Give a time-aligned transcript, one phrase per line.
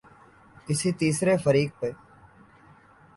[0.65, 1.89] کسی تیسرے فریق پہ۔